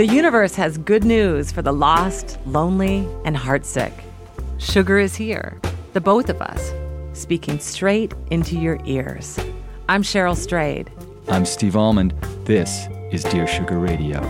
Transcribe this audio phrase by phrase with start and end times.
[0.00, 3.92] The universe has good news for the lost, lonely, and heartsick.
[4.56, 5.60] Sugar is here,
[5.92, 6.72] the both of us,
[7.12, 9.38] speaking straight into your ears.
[9.90, 10.90] I'm Cheryl Strayed.
[11.28, 12.14] I'm Steve Almond.
[12.46, 14.20] This is Dear Sugar Radio.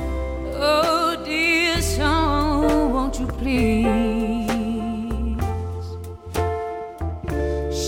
[0.56, 3.87] Oh, dear song, won't you please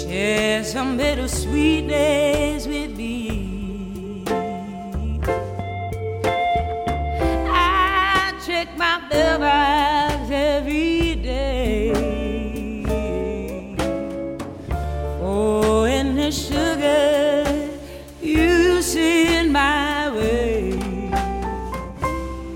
[0.04, 3.01] share some bittersweet days with me?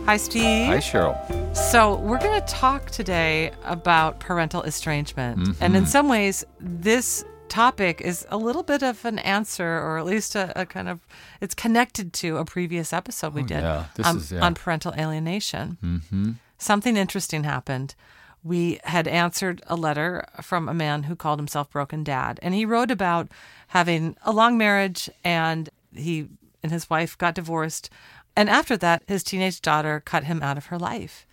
[0.06, 0.68] Hi, Steve.
[0.68, 1.16] Hi, Cheryl.
[1.56, 5.38] So, we're going to talk today about parental estrangement.
[5.38, 5.74] And Mm-hmm.
[5.74, 10.36] in some ways, this topic is a little bit of an answer, or at least
[10.36, 11.00] a, a kind of,
[11.40, 13.84] it's connected to a previous episode we Oh, did yeah.
[13.96, 14.40] This on, is- yeah.
[14.40, 15.76] on parental alienation.
[15.82, 16.30] Mm-hmm.
[16.58, 17.94] Something interesting happened.
[18.42, 22.64] We had answered a letter from a man who called himself Broken Dad, and he
[22.64, 23.28] wrote about
[23.68, 26.28] having a long marriage and he
[26.62, 27.90] and his wife got divorced.
[28.36, 31.26] And after that, his teenage daughter cut him out of her life.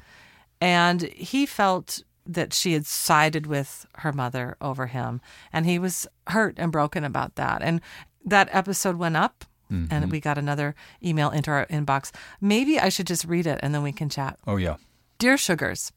[0.62, 5.20] And he felt that she had sided with her mother over him.
[5.52, 7.62] And he was hurt and broken about that.
[7.62, 7.82] And
[8.24, 10.10] that episode went up, and mm-hmm.
[10.10, 12.12] we got another email into our inbox.
[12.40, 14.38] Maybe I should just read it and then we can chat.
[14.46, 14.78] Oh, yeah.
[15.24, 15.94] Dear Sugars,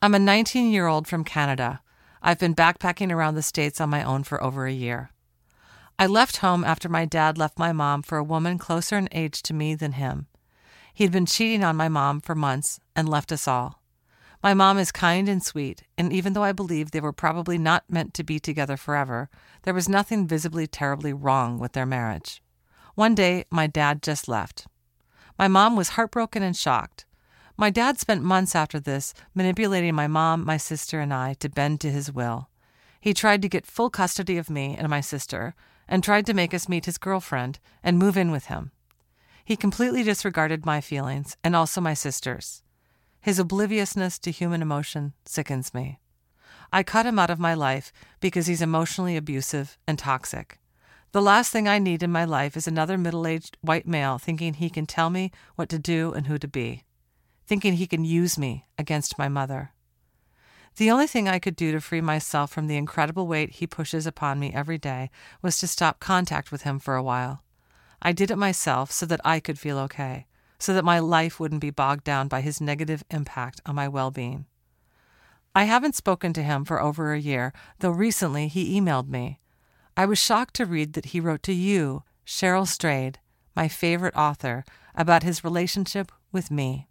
[0.00, 1.80] I'm a 19 year old from Canada.
[2.22, 5.10] I've been backpacking around the States on my own for over a year.
[5.98, 9.42] I left home after my dad left my mom for a woman closer in age
[9.42, 10.28] to me than him.
[10.94, 13.82] He'd been cheating on my mom for months and left us all.
[14.40, 17.90] My mom is kind and sweet, and even though I believe they were probably not
[17.90, 19.30] meant to be together forever,
[19.62, 22.40] there was nothing visibly terribly wrong with their marriage.
[22.94, 24.68] One day, my dad just left.
[25.36, 27.04] My mom was heartbroken and shocked.
[27.60, 31.82] My dad spent months after this manipulating my mom, my sister, and I to bend
[31.82, 32.48] to his will.
[33.02, 35.54] He tried to get full custody of me and my sister,
[35.86, 38.70] and tried to make us meet his girlfriend and move in with him.
[39.44, 42.62] He completely disregarded my feelings and also my sister's.
[43.20, 46.00] His obliviousness to human emotion sickens me.
[46.72, 50.60] I cut him out of my life because he's emotionally abusive and toxic.
[51.12, 54.54] The last thing I need in my life is another middle aged white male thinking
[54.54, 56.84] he can tell me what to do and who to be,
[57.50, 59.72] thinking he can use me against my mother.
[60.76, 64.06] The only thing I could do to free myself from the incredible weight he pushes
[64.06, 65.10] upon me every day
[65.42, 67.42] was to stop contact with him for a while.
[68.00, 70.28] I did it myself so that I could feel okay,
[70.60, 74.12] so that my life wouldn't be bogged down by his negative impact on my well
[74.12, 74.46] being.
[75.52, 79.40] I haven't spoken to him for over a year, though recently he emailed me.
[79.96, 83.18] I was shocked to read that he wrote to you, Cheryl Strayed,
[83.56, 86.86] my favorite author, about his relationship with me.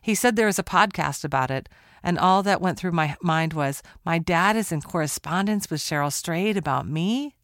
[0.00, 1.68] He said there is a podcast about it,
[2.02, 6.12] and all that went through my mind was my dad is in correspondence with Cheryl
[6.12, 7.34] Strayed about me?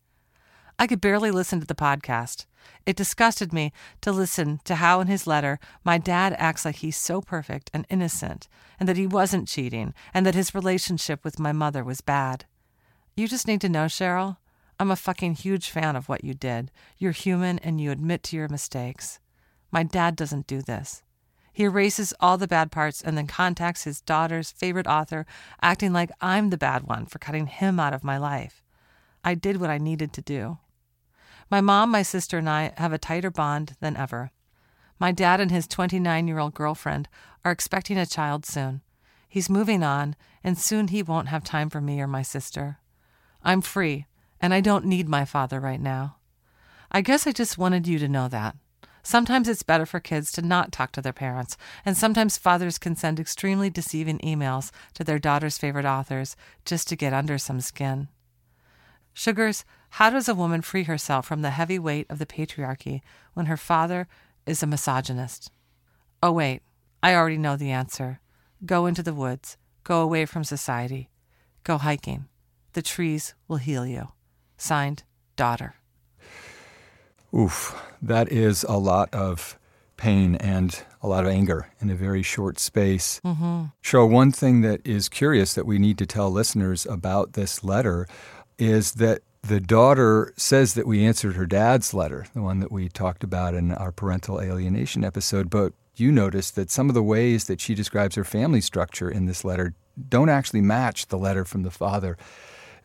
[0.79, 2.47] I could barely listen to the podcast.
[2.85, 6.97] It disgusted me to listen to how, in his letter, my dad acts like he's
[6.97, 11.53] so perfect and innocent, and that he wasn't cheating, and that his relationship with my
[11.53, 12.45] mother was bad.
[13.17, 14.37] You just need to know, Cheryl,
[14.79, 16.71] I'm a fucking huge fan of what you did.
[16.99, 19.21] You're human and you admit to your mistakes.
[19.71, 21.03] My dad doesn't do this.
[21.57, 25.25] He erases all the bad parts and then contacts his daughter's favorite author,
[25.63, 28.63] acting like I'm the bad one for cutting him out of my life.
[29.25, 30.59] I did what I needed to do.
[31.51, 34.33] My mom, my sister, and I have a tighter bond than ever.
[34.99, 37.09] My dad and his 29 year old girlfriend
[37.43, 38.83] are expecting a child soon.
[39.27, 40.15] He's moving on,
[40.45, 42.81] and soon he won't have time for me or my sister.
[43.43, 44.05] I'm free,
[44.43, 46.17] and I don't need my father right now.
[46.93, 48.57] I guess I just wanted you to know that.
[49.07, 52.97] Sometimes it's better for kids to not talk to their parents, and sometimes fathers can
[52.97, 58.09] send extremely deceiving emails to their daughter's favorite authors just to get under some skin.
[59.15, 63.01] Sugars, how does a woman free herself from the heavy weight of the patriarchy
[63.33, 64.09] when her father
[64.45, 65.53] is a misogynist?
[66.21, 66.63] Oh, wait,
[67.01, 68.19] I already know the answer.
[68.65, 71.11] Go into the woods, go away from society,
[71.63, 72.27] go hiking.
[72.73, 74.09] The trees will heal you.
[74.57, 75.05] Signed,
[75.37, 75.77] Daughter.
[77.37, 79.59] Oof, that is a lot of
[79.97, 83.21] pain and a lot of anger in a very short space.
[83.25, 83.65] Mm-hmm.
[83.83, 88.07] Cheryl, one thing that is curious that we need to tell listeners about this letter
[88.59, 92.89] is that the daughter says that we answered her dad's letter, the one that we
[92.89, 97.45] talked about in our parental alienation episode, but you notice that some of the ways
[97.45, 99.75] that she describes her family structure in this letter
[100.09, 102.19] don't actually match the letter from the father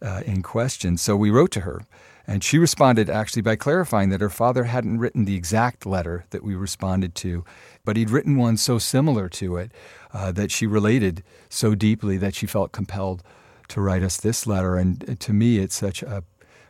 [0.02, 0.98] uh, in question.
[0.98, 1.82] So we wrote to her,
[2.28, 6.44] and she responded actually by clarifying that her father hadn't written the exact letter that
[6.44, 7.44] we responded to,
[7.84, 9.72] but he'd written one so similar to it
[10.14, 13.24] uh, that she related so deeply that she felt compelled
[13.70, 14.76] to write us this letter.
[14.76, 16.24] And uh, to me, it's such a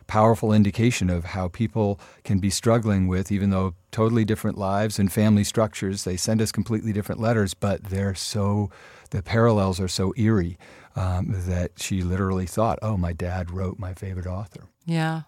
[0.06, 5.12] powerful indication of how people can be struggling with, even though totally different lives and
[5.12, 8.70] family structures, they send us completely different letters, but they're so,
[9.10, 10.58] the parallels are so eerie
[10.96, 14.64] um, that she literally thought, oh, my dad wrote my favorite author.
[14.84, 15.22] Yeah.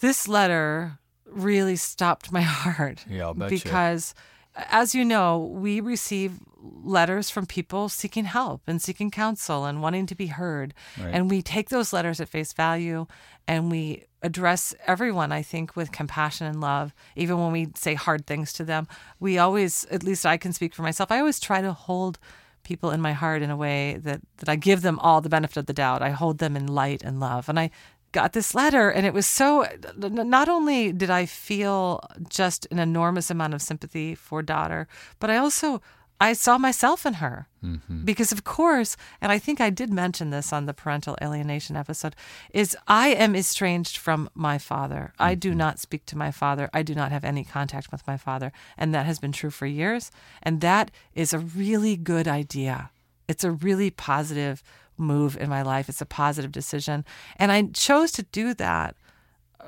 [0.00, 3.04] This letter really stopped my heart.
[3.08, 4.14] Yeah, I'll bet because,
[4.56, 4.64] you.
[4.70, 6.38] as you know, we receive
[6.82, 10.74] letters from people seeking help and seeking counsel and wanting to be heard.
[11.00, 11.14] Right.
[11.14, 13.06] And we take those letters at face value
[13.46, 16.92] and we address everyone, I think, with compassion and love.
[17.14, 18.88] Even when we say hard things to them,
[19.20, 22.18] we always, at least I can speak for myself, I always try to hold
[22.64, 25.56] people in my heart in a way that, that I give them all the benefit
[25.56, 26.02] of the doubt.
[26.02, 27.48] I hold them in light and love.
[27.48, 27.70] And I
[28.16, 29.66] got this letter and it was so
[29.98, 34.88] not only did I feel just an enormous amount of sympathy for daughter,
[35.20, 35.82] but I also
[36.18, 37.46] I saw myself in her.
[37.62, 38.04] Mm-hmm.
[38.04, 42.16] Because, of course, and I think I did mention this on the parental alienation episode,
[42.54, 45.12] is I am estranged from my father.
[45.12, 45.22] Mm-hmm.
[45.22, 45.58] I do mm-hmm.
[45.58, 46.70] not speak to my father.
[46.72, 48.50] I do not have any contact with my father.
[48.78, 50.10] And that has been true for years.
[50.42, 52.90] And that is a really good idea.
[53.28, 54.62] It's a really positive
[54.98, 55.88] move in my life.
[55.88, 57.04] It's a positive decision.
[57.36, 58.96] And I chose to do that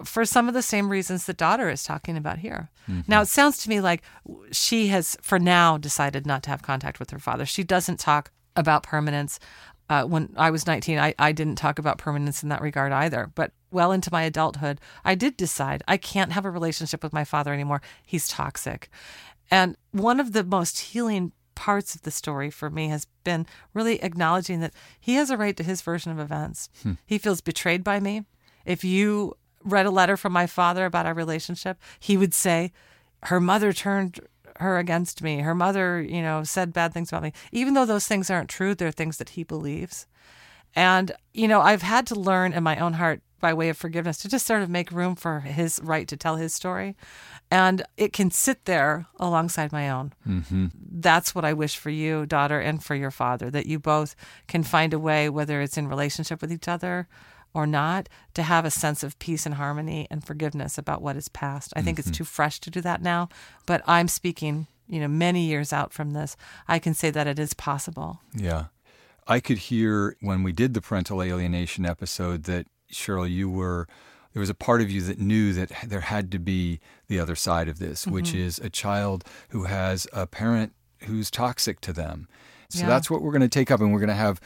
[0.04, 2.70] for some of the same reasons that daughter is talking about here.
[2.88, 3.10] Mm-hmm.
[3.10, 4.02] Now, it sounds to me like
[4.52, 7.44] she has, for now, decided not to have contact with her father.
[7.44, 9.38] She doesn't talk about permanence.
[9.90, 13.30] Uh, when I was 19, I, I didn't talk about permanence in that regard either.
[13.34, 17.24] But well into my adulthood, I did decide I can't have a relationship with my
[17.24, 17.80] father anymore.
[18.04, 18.90] He's toxic.
[19.50, 23.44] And one of the most healing parts of the story for me has been
[23.74, 26.68] really acknowledging that he has a right to his version of events.
[26.84, 26.92] Hmm.
[27.04, 28.22] He feels betrayed by me.
[28.64, 32.72] If you read a letter from my father about our relationship, he would say,
[33.24, 34.20] Her mother turned
[34.60, 35.40] her against me.
[35.40, 37.32] Her mother, you know, said bad things about me.
[37.50, 40.06] Even though those things aren't true, they're things that he believes.
[40.76, 44.18] And, you know, I've had to learn in my own heart by way of forgiveness
[44.18, 46.96] to just sort of make room for his right to tell his story.
[47.50, 50.12] And it can sit there alongside my own.
[50.26, 50.66] Mm-hmm.
[50.74, 54.14] That's what I wish for you, daughter, and for your father, that you both
[54.46, 57.08] can find a way, whether it's in relationship with each other
[57.54, 61.28] or not, to have a sense of peace and harmony and forgiveness about what is
[61.28, 61.72] past.
[61.74, 62.10] I think mm-hmm.
[62.10, 63.30] it's too fresh to do that now,
[63.66, 66.36] but I'm speaking, you know, many years out from this.
[66.66, 68.20] I can say that it is possible.
[68.34, 68.66] Yeah.
[69.26, 73.86] I could hear when we did the parental alienation episode that Cheryl, you were
[74.32, 77.34] there was a part of you that knew that there had to be the other
[77.34, 78.12] side of this, mm-hmm.
[78.12, 80.72] which is a child who has a parent
[81.04, 82.28] who's toxic to them.
[82.68, 82.86] So yeah.
[82.86, 84.40] that's what we're going to take up, and we're going to have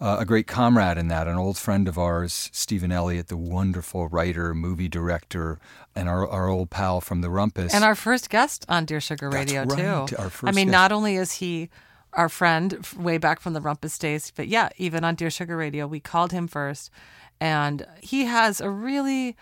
[0.00, 4.08] uh, a great comrade in that, an old friend of ours, Stephen Elliott, the wonderful
[4.08, 5.58] writer, movie director,
[5.94, 7.74] and our, our old pal from the Rumpus.
[7.74, 10.16] And our first guest on Dear Sugar Radio, right, too.
[10.16, 10.72] Our first I mean, guest.
[10.72, 11.70] not only is he
[12.12, 15.86] our friend way back from the Rumpus days, but yeah, even on Dear Sugar Radio,
[15.86, 16.90] we called him first.
[17.40, 19.36] And he has a really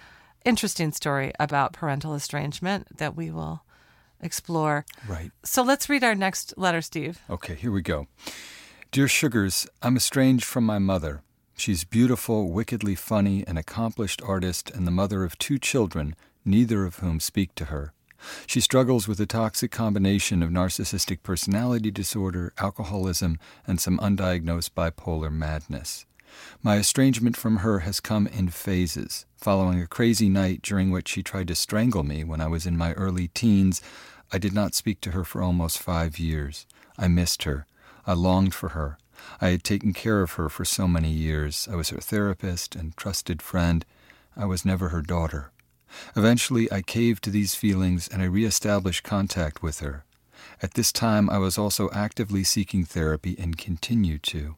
[0.45, 3.63] interesting story about parental estrangement that we will
[4.21, 4.85] explore.
[5.07, 5.31] Right.
[5.43, 7.21] So let's read our next letter, Steve.
[7.31, 8.07] Okay, here we go.
[8.91, 11.23] Dear Sugars, I'm estranged from my mother.
[11.57, 16.97] She's beautiful, wickedly funny, an accomplished artist, and the mother of two children, neither of
[16.97, 17.93] whom speak to her.
[18.47, 25.31] She struggles with a toxic combination of narcissistic personality disorder, alcoholism, and some undiagnosed bipolar
[25.31, 26.07] madness.
[26.63, 29.27] My estrangement from her has come in phases.
[29.37, 32.77] Following a crazy night during which she tried to strangle me when I was in
[32.77, 33.83] my early teens,
[34.33, 36.67] I did not speak to her for almost five years.
[36.99, 37.67] I missed her.
[38.07, 38.99] I longed for her.
[39.41, 41.69] I had taken care of her for so many years.
[41.71, 43.85] I was her therapist and trusted friend.
[44.37, 45.53] I was never her daughter.
[46.17, 50.05] Eventually, I caved to these feelings and I reestablished contact with her.
[50.63, 54.57] At this time, I was also actively seeking therapy and continued to.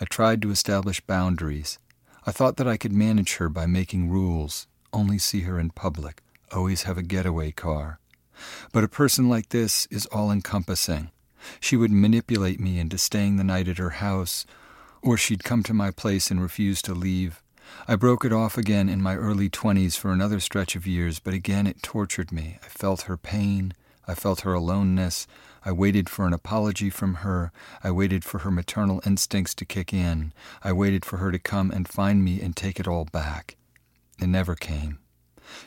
[0.00, 1.78] I tried to establish boundaries.
[2.26, 6.22] I thought that I could manage her by making rules, only see her in public,
[6.52, 7.98] always have a getaway car.
[8.72, 11.10] But a person like this is all encompassing.
[11.60, 14.46] She would manipulate me into staying the night at her house,
[15.02, 17.42] or she'd come to my place and refuse to leave.
[17.86, 21.34] I broke it off again in my early 20s for another stretch of years, but
[21.34, 22.58] again it tortured me.
[22.62, 23.74] I felt her pain.
[24.06, 25.26] I felt her aloneness.
[25.64, 27.50] I waited for an apology from her.
[27.82, 30.32] I waited for her maternal instincts to kick in.
[30.62, 33.56] I waited for her to come and find me and take it all back.
[34.20, 34.98] It never came.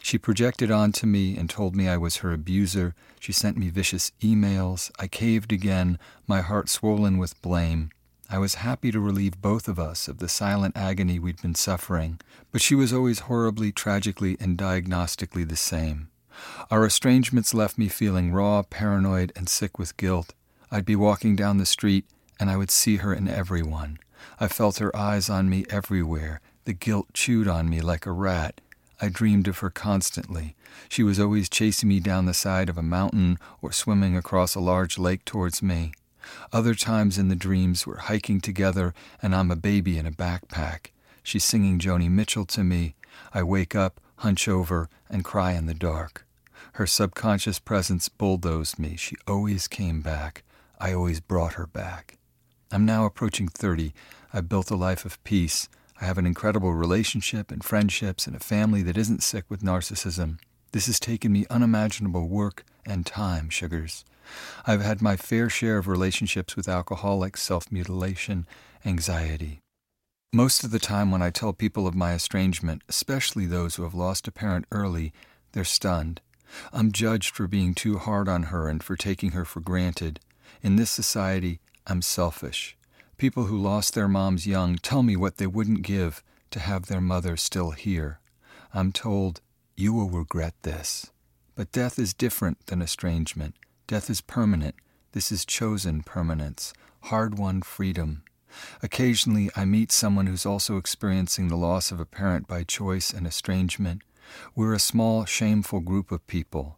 [0.02, 2.94] She projected onto me and told me I was her abuser.
[3.20, 4.92] She sent me vicious emails.
[5.00, 7.92] I caved again, my heart swollen with blame.
[8.30, 12.20] I was happy to relieve both of us of the silent agony we'd been suffering,
[12.52, 16.10] but she was always horribly, tragically, and diagnostically the same.
[16.70, 20.34] Our estrangements left me feeling raw, paranoid, and sick with guilt.
[20.72, 22.06] I'd be walking down the street,
[22.40, 24.00] and I would see her in everyone.
[24.40, 26.42] I felt her eyes on me everywhere.
[26.66, 28.62] The guilt chewed on me like a rat.
[29.00, 30.56] I dreamed of her constantly.
[30.90, 34.60] She was always chasing me down the side of a mountain or swimming across a
[34.60, 35.94] large lake towards me.
[36.52, 40.88] Other times in the dreams we're hiking together and I'm a baby in a backpack.
[41.24, 42.96] She's singing Joni Mitchell to me.
[43.34, 46.27] I wake up, hunch over, and cry in the dark.
[46.78, 48.98] Her subconscious presence bulldozed me.
[48.98, 50.44] She always came back.
[50.80, 52.20] I always brought her back.
[52.72, 53.96] I'm now approaching 30.
[54.32, 55.70] I've built a life of peace.
[56.00, 60.38] I have an incredible relationship and friendships and a family that isn't sick with narcissism.
[60.72, 64.06] This has taken me unimaginable work and time, sugars.
[64.68, 68.46] I've had my fair share of relationships with alcoholics, self mutilation,
[68.86, 69.62] anxiety.
[70.32, 73.96] Most of the time, when I tell people of my estrangement, especially those who have
[73.96, 75.12] lost a parent early,
[75.54, 76.22] they're stunned.
[76.72, 80.20] I'm judged for being too hard on her and for taking her for granted.
[80.62, 82.78] In this society, I'm selfish.
[83.18, 87.02] People who lost their moms young tell me what they wouldn't give to have their
[87.02, 88.20] mother still here.
[88.74, 89.42] I'm told,
[89.76, 91.12] you will regret this.
[91.56, 93.56] But death is different than estrangement.
[93.88, 94.76] Death is permanent.
[95.14, 96.74] This is chosen permanence,
[97.04, 98.24] hard won freedom.
[98.84, 103.26] Occasionally, I meet someone who's also experiencing the loss of a parent by choice and
[103.26, 104.02] estrangement.
[104.56, 106.78] We're a small, shameful group of people.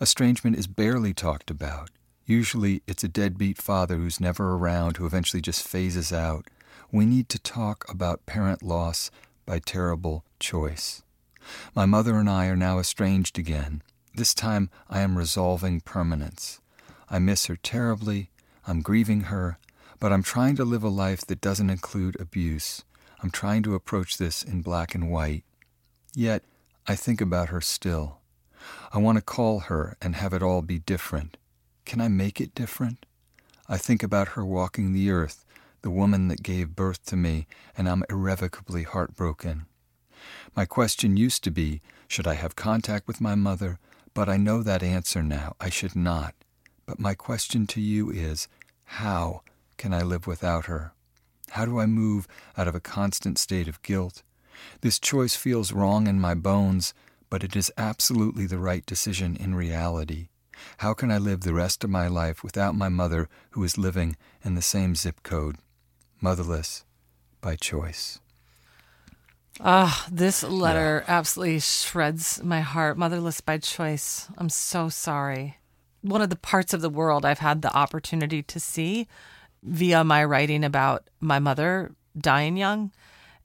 [0.00, 1.90] Estrangement is barely talked about.
[2.26, 6.46] Usually, it's a deadbeat father who's never around who eventually just phases out.
[6.92, 9.10] We need to talk about parent loss
[9.46, 11.02] by terrible choice.
[11.74, 13.82] My mother and I are now estranged again.
[14.14, 16.60] This time I am resolving permanence.
[17.08, 18.30] I miss her terribly.
[18.66, 19.58] I'm grieving her,
[19.98, 22.84] but I'm trying to live a life that doesn't include abuse.
[23.22, 25.44] I'm trying to approach this in black and white.
[26.14, 26.42] Yet,
[26.90, 28.16] I think about her still.
[28.94, 31.36] I want to call her and have it all be different.
[31.84, 33.04] Can I make it different?
[33.68, 35.44] I think about her walking the earth,
[35.82, 39.66] the woman that gave birth to me, and I'm irrevocably heartbroken.
[40.56, 43.78] My question used to be should I have contact with my mother?
[44.14, 45.56] But I know that answer now.
[45.60, 46.34] I should not.
[46.86, 48.48] But my question to you is
[48.84, 49.42] how
[49.76, 50.94] can I live without her?
[51.50, 52.26] How do I move
[52.56, 54.22] out of a constant state of guilt?
[54.80, 56.94] This choice feels wrong in my bones,
[57.30, 60.28] but it is absolutely the right decision in reality.
[60.78, 64.16] How can I live the rest of my life without my mother who is living
[64.44, 65.56] in the same zip code?
[66.20, 66.84] Motherless
[67.40, 68.18] by choice.
[69.60, 72.96] Ah, this letter absolutely shreds my heart.
[72.96, 74.28] Motherless by choice.
[74.36, 75.58] I'm so sorry.
[76.02, 79.08] One of the parts of the world I've had the opportunity to see
[79.62, 82.92] via my writing about my mother dying young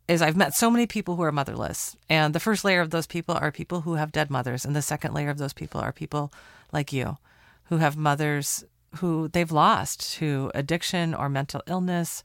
[0.08, 1.96] is I've met so many people who are motherless.
[2.10, 4.66] And the first layer of those people are people who have dead mothers.
[4.66, 6.34] And the second layer of those people are people
[6.72, 7.18] like you
[7.66, 8.66] who have mothers
[8.98, 12.24] who they've lost to addiction or mental illness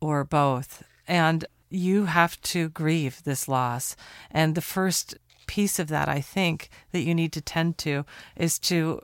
[0.00, 0.84] or both.
[1.08, 3.96] And you have to grieve this loss.
[4.30, 5.16] And the first
[5.46, 8.04] piece of that, I think, that you need to tend to
[8.36, 9.00] is to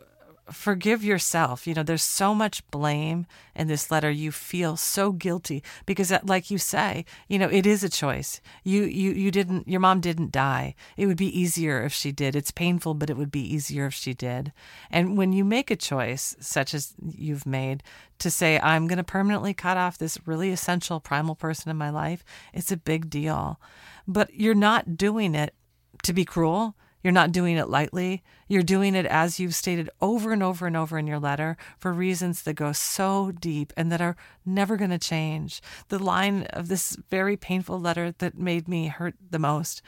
[0.50, 1.66] forgive yourself.
[1.66, 4.10] You know, there's so much blame in this letter.
[4.10, 8.40] You feel so guilty because uh, like you say, you know, it is a choice.
[8.62, 10.74] You you you didn't your mom didn't die.
[10.96, 12.36] It would be easier if she did.
[12.36, 14.52] It's painful, but it would be easier if she did.
[14.90, 17.82] And when you make a choice such as you've made
[18.18, 21.90] to say I'm going to permanently cut off this really essential primal person in my
[21.90, 23.60] life, it's a big deal.
[24.06, 25.54] But you're not doing it
[26.02, 28.24] to be cruel you're not doing it lightly.
[28.48, 31.92] You're doing it, as you've stated over and over and over in your letter, for
[31.92, 35.62] reasons that go so deep and that are never going to change.
[35.86, 39.82] The line of this very painful letter that made me hurt the most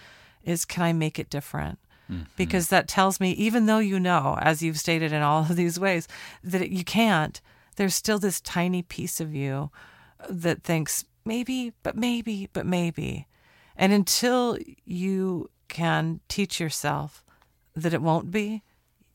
[0.44, 1.80] is Can I make it different?
[2.08, 2.22] Mm-hmm.
[2.36, 5.80] Because that tells me, even though you know, as you've stated in all of these
[5.80, 6.06] ways,
[6.44, 7.40] that you can't,
[7.74, 9.72] there's still this tiny piece of you
[10.30, 13.26] that thinks, maybe, but maybe, but maybe.
[13.74, 17.24] And until you can teach yourself
[17.74, 18.62] that it won't be,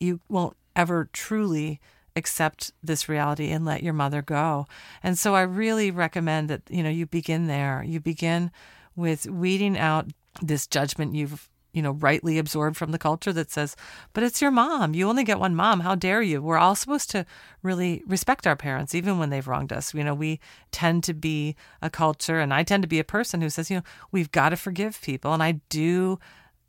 [0.00, 1.80] you won't ever truly
[2.16, 4.66] accept this reality and let your mother go.
[5.02, 7.84] And so I really recommend that you know you begin there.
[7.86, 8.50] You begin
[8.96, 10.06] with weeding out
[10.42, 13.74] this judgment you've you know rightly absorbed from the culture that says
[14.12, 14.94] but it's your mom.
[14.94, 15.80] You only get one mom.
[15.80, 16.40] How dare you?
[16.40, 17.26] We're all supposed to
[17.62, 19.92] really respect our parents even when they've wronged us.
[19.92, 23.40] You know we tend to be a culture and i tend to be a person
[23.40, 25.32] who says you know we've got to forgive people.
[25.32, 26.20] And i do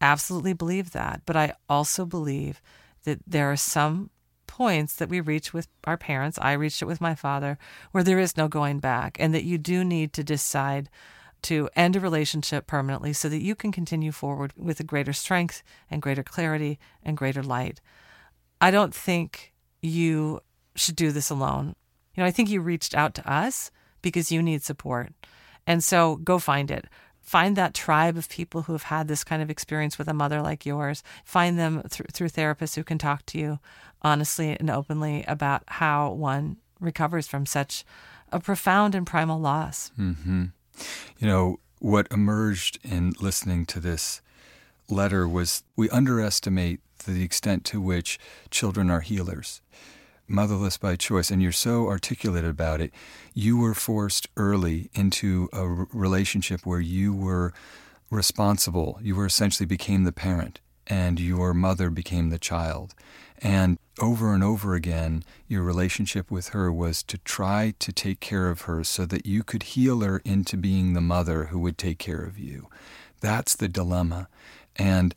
[0.02, 2.62] absolutely believe that but i also believe
[3.04, 4.10] that there are some
[4.48, 7.58] points that we reach with our parents i reached it with my father
[7.92, 10.90] where there is no going back and that you do need to decide
[11.46, 15.62] to end a relationship permanently so that you can continue forward with a greater strength
[15.92, 17.80] and greater clarity and greater light.
[18.60, 20.42] I don't think you
[20.76, 21.76] should do this alone.
[22.16, 23.70] You know, I think you reached out to us
[24.02, 25.14] because you need support.
[25.68, 26.86] And so go find it.
[27.26, 30.42] Find that tribe of people who have had this kind of experience with a mother
[30.42, 31.04] like yours.
[31.26, 33.60] Find them through, through therapists who can talk to you
[34.04, 37.84] honestly and openly about how one recovers from such
[38.32, 39.92] a profound and primal loss.
[40.00, 40.46] Mm-hmm.
[41.18, 44.22] You know, what emerged in listening to this
[44.88, 48.20] letter was we underestimate the extent to which
[48.52, 49.62] children are healers.
[50.28, 52.92] Motherless by choice, and you're so articulate about it.
[53.34, 57.54] You were forced early into a relationship where you were
[58.10, 59.00] responsible.
[59.02, 62.96] You were essentially became the parent, and your mother became the child.
[63.40, 68.50] And over and over again, your relationship with her was to try to take care
[68.50, 72.00] of her so that you could heal her into being the mother who would take
[72.00, 72.68] care of you.
[73.22, 74.28] That's the dilemma.
[74.76, 75.14] And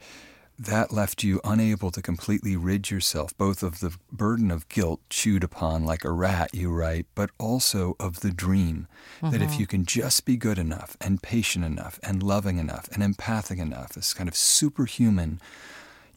[0.59, 5.45] that left you unable to completely rid yourself both of the burden of guilt chewed
[5.45, 8.89] upon like a rat, you write, but also of the dream
[9.19, 9.31] mm-hmm.
[9.31, 9.61] that if mm-hmm.
[9.61, 13.91] you can just be good enough and patient enough and loving enough and empathic enough,
[13.91, 15.41] this kind of superhuman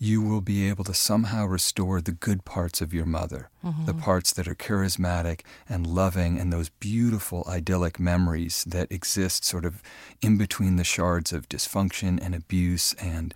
[0.02, 3.86] you will be able to somehow restore the good parts of your mother, mm-hmm.
[3.86, 9.64] the parts that are charismatic and loving, and those beautiful idyllic memories that exist sort
[9.64, 9.84] of
[10.20, 13.36] in between the shards of dysfunction and abuse and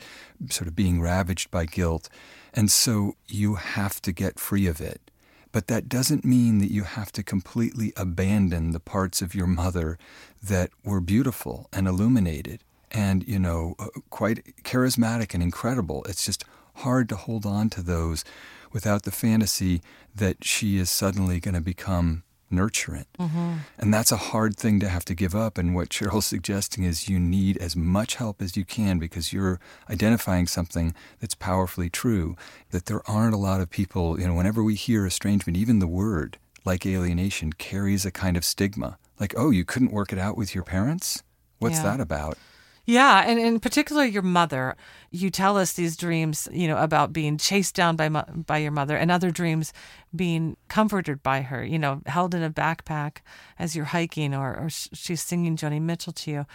[0.50, 2.10] sort of being ravaged by guilt.
[2.51, 5.12] And so you have to get free of it.
[5.51, 9.99] But that doesn't mean that you have to completely abandon the parts of your mother
[10.41, 16.04] that were beautiful and illuminated and, you know, uh, quite charismatic and incredible.
[16.08, 16.43] It's just
[16.76, 18.24] hard to hold on to those
[18.71, 19.82] without the fantasy
[20.13, 23.06] that she is suddenly going to become nurturant.
[23.19, 23.54] Mm-hmm.
[23.78, 25.58] And that's a hard thing to have to give up.
[25.58, 29.60] And what Cheryl's suggesting is you need as much help as you can because you're
[29.89, 32.36] identifying something that's powerfully true.
[32.71, 35.88] That there aren't a lot of people, you know, whenever we hear estrangement, even the
[35.88, 38.98] word, like alienation, carries a kind of stigma.
[39.19, 41.24] Like, oh, you couldn't work it out with your parents?
[41.60, 41.84] What's yeah.
[41.84, 42.38] that about?
[42.86, 44.76] Yeah, and in particular your mother.
[45.10, 48.95] You tell us these dreams, you know, about being chased down by by your mother,
[48.95, 49.74] and other dreams
[50.15, 51.63] being comforted by her.
[51.63, 53.17] You know, held in a backpack
[53.58, 56.45] as you're hiking, or, or she's singing Joni Mitchell to you.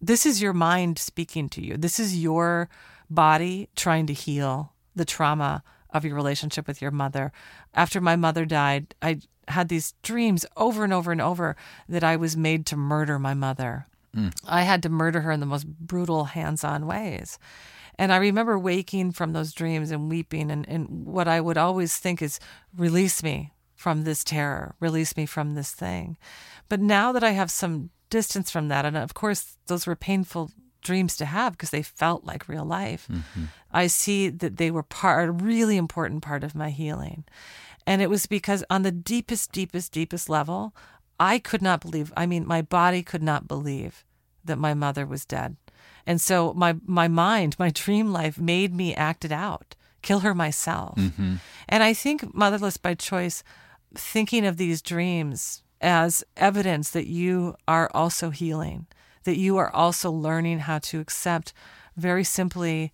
[0.00, 1.76] This is your mind speaking to you.
[1.76, 2.68] This is your
[3.10, 7.30] body trying to heal the trauma of your relationship with your mother.
[7.74, 11.56] After my mother died, I had these dreams over and over and over
[11.88, 14.32] that I was made to murder my mother Mm.
[14.46, 17.38] I had to murder her in the most brutal, hands on ways.
[17.98, 20.50] And I remember waking from those dreams and weeping.
[20.50, 22.40] And, and what I would always think is,
[22.76, 26.16] release me from this terror, release me from this thing.
[26.68, 30.50] But now that I have some distance from that, and of course, those were painful
[30.82, 33.44] dreams to have because they felt like real life, mm-hmm.
[33.72, 37.24] I see that they were part, a really important part of my healing.
[37.86, 40.74] And it was because on the deepest, deepest, deepest level,
[41.18, 44.04] I could not believe, I mean, my body could not believe
[44.44, 45.56] that my mother was dead.
[46.06, 50.34] And so my my mind, my dream life made me act it out, kill her
[50.34, 50.96] myself.
[50.96, 51.36] Mm-hmm.
[51.68, 53.42] And I think motherless by choice,
[53.94, 58.86] thinking of these dreams as evidence that you are also healing,
[59.24, 61.52] that you are also learning how to accept
[61.96, 62.92] very simply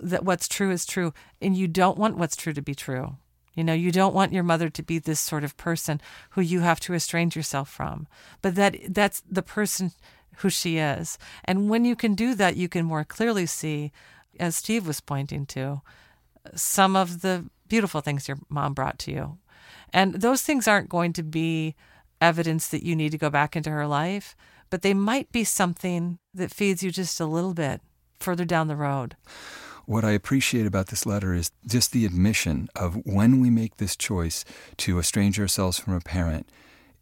[0.00, 3.16] that what's true is true and you don't want what's true to be true.
[3.54, 6.60] You know, you don't want your mother to be this sort of person who you
[6.60, 8.06] have to estrange yourself from.
[8.40, 9.92] But that that's the person
[10.36, 11.18] who she is.
[11.44, 13.92] And when you can do that, you can more clearly see,
[14.40, 15.82] as Steve was pointing to,
[16.54, 19.38] some of the beautiful things your mom brought to you.
[19.92, 21.74] And those things aren't going to be
[22.20, 24.34] evidence that you need to go back into her life,
[24.70, 27.80] but they might be something that feeds you just a little bit
[28.20, 29.16] further down the road.
[29.84, 33.96] What I appreciate about this letter is just the admission of when we make this
[33.96, 34.44] choice
[34.78, 36.48] to estrange ourselves from a parent,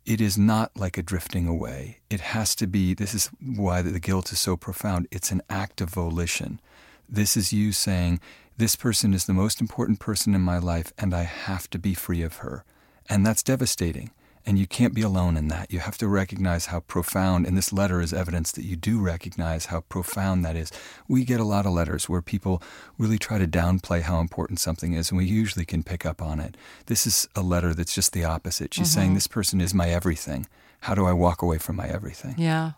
[0.06, 1.98] it is not like a drifting away.
[2.08, 5.08] It has to be, this is why the guilt is so profound.
[5.10, 6.60] It's an act of volition.
[7.08, 8.18] This is you saying,
[8.56, 11.92] This person is the most important person in my life, and I have to be
[11.92, 12.64] free of her.
[13.08, 14.10] And that's devastating.
[14.46, 15.70] And you can't be alone in that.
[15.70, 19.66] You have to recognize how profound, and this letter is evidence that you do recognize
[19.66, 20.72] how profound that is.
[21.08, 22.62] We get a lot of letters where people
[22.96, 26.40] really try to downplay how important something is, and we usually can pick up on
[26.40, 26.56] it.
[26.86, 28.72] This is a letter that's just the opposite.
[28.72, 29.14] She's saying, mm-hmm.
[29.14, 30.46] This person is my everything.
[30.80, 32.34] How do I walk away from my everything?
[32.38, 32.72] Yeah.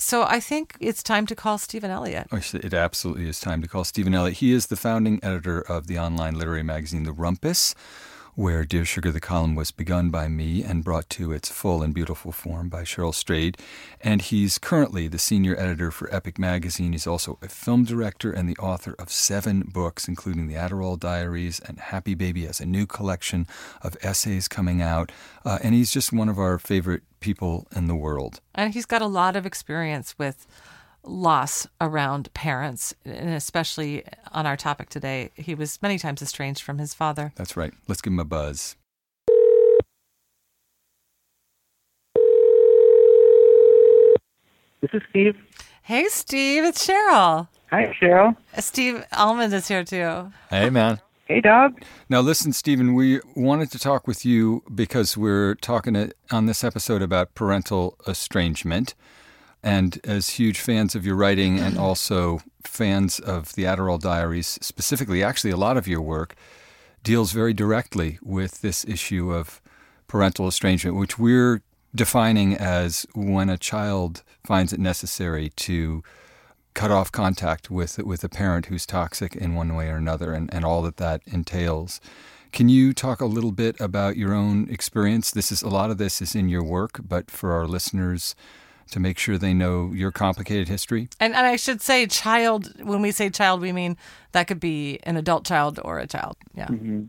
[0.00, 2.28] So I think it's time to call Stephen Elliott.
[2.30, 4.38] Oh, It absolutely is time to call Stephen Elliott.
[4.38, 7.74] He is the founding editor of the online literary magazine The Rumpus,
[8.38, 11.92] where Dear Sugar, the column was begun by me and brought to its full and
[11.92, 13.58] beautiful form by Cheryl Strayed.
[14.00, 16.92] And he's currently the senior editor for Epic Magazine.
[16.92, 21.58] He's also a film director and the author of seven books, including The Adderall Diaries
[21.58, 23.44] and Happy Baby has a new collection
[23.82, 25.10] of essays coming out.
[25.44, 28.40] Uh, and he's just one of our favorite people in the world.
[28.54, 30.46] And he's got a lot of experience with
[31.08, 35.30] loss around parents, and especially on our topic today.
[35.34, 37.32] He was many times estranged from his father.
[37.36, 37.72] That's right.
[37.88, 38.76] Let's give him a buzz.
[44.80, 45.36] This is Steve.
[45.82, 47.48] Hey, Steve, it's Cheryl.
[47.70, 48.36] Hi, Cheryl.
[48.56, 50.30] Uh, Steve Almond is here too.
[50.50, 51.00] Hey, man.
[51.26, 51.82] Hey, Doug.
[52.08, 56.64] Now, listen, Stephen, we wanted to talk with you because we're talking uh, on this
[56.64, 58.94] episode about parental estrangement.
[59.62, 61.82] And as huge fans of your writing and mm-hmm.
[61.82, 66.34] also fans of the Adderall Diaries, specifically, actually, a lot of your work
[67.02, 69.60] deals very directly with this issue of
[70.06, 71.62] parental estrangement, which we're
[71.94, 76.02] defining as when a child finds it necessary to
[76.74, 80.52] cut off contact with with a parent who's toxic in one way or another and,
[80.54, 82.00] and all that that entails.
[82.52, 85.30] Can you talk a little bit about your own experience?
[85.30, 88.34] This is a lot of this is in your work, but for our listeners
[88.90, 91.08] to make sure they know your complicated history.
[91.20, 93.96] And, and I should say, child, when we say child, we mean
[94.32, 96.36] that could be an adult child or a child.
[96.54, 96.66] Yeah.
[96.68, 97.04] Mm-hmm.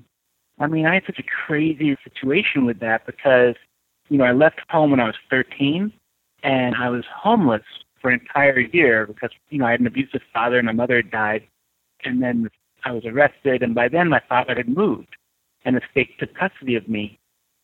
[0.59, 3.55] I mean, I had such a crazy situation with that because,
[4.09, 5.91] you know, I left home when I was 13
[6.43, 7.63] and I was homeless
[8.01, 10.97] for an entire year because, you know, I had an abusive father and my mother
[10.97, 11.47] had died.
[12.03, 12.49] And then
[12.85, 13.63] I was arrested.
[13.63, 15.15] And by then my father had moved
[15.63, 17.19] and the state took custody of me.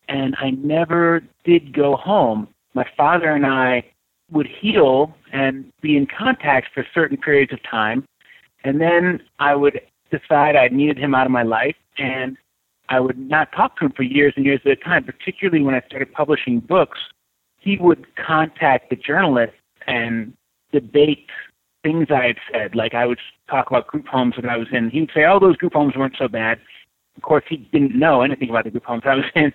[0.08, 2.48] And I never did go home.
[2.74, 3.84] My father and I
[4.32, 8.06] would heal and be in contact for certain periods of time.
[8.64, 9.80] And then I would
[10.12, 12.38] decide I needed him out of my life and
[12.90, 15.76] I would not talk to him for years and years at a time, particularly when
[15.76, 17.00] I started publishing books.
[17.60, 19.56] He would contact the journalists
[19.88, 20.34] and
[20.72, 21.30] debate
[21.84, 22.76] things I had said.
[22.76, 24.90] Like I would talk about group homes that I was in.
[24.90, 26.60] He would say, oh, those group homes weren't so bad.
[27.16, 29.52] Of course, he didn't know anything about the group homes I was in.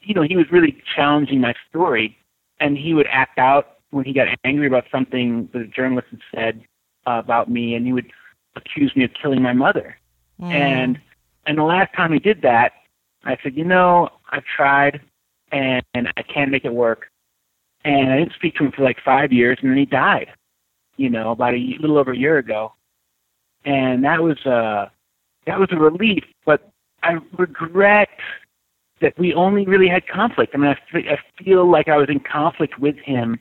[0.00, 2.16] You know, he was really challenging my story,
[2.60, 6.20] and he would act out when he got angry about something that a journalist had
[6.34, 6.64] said
[7.06, 8.10] uh, about me, and he would
[8.56, 9.96] accuse me of killing my mother.
[10.52, 10.98] And
[11.46, 12.72] and the last time he did that,
[13.24, 15.00] I said, you know, I've tried,
[15.52, 17.10] and, and I can't make it work.
[17.84, 20.28] And I didn't speak to him for like five years, and then he died.
[20.96, 22.74] You know, about a little over a year ago,
[23.64, 24.88] and that was uh
[25.46, 26.24] that was a relief.
[26.44, 26.70] But
[27.02, 28.10] I regret
[29.00, 30.54] that we only really had conflict.
[30.54, 33.40] I mean, I, I feel like I was in conflict with him